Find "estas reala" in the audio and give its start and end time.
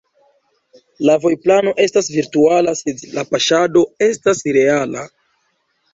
4.11-5.05